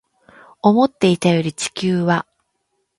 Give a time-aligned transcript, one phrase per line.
[0.63, 2.25] 思っていたより地球は